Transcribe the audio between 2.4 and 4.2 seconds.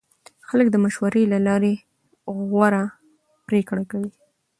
غوره پرېکړې کوي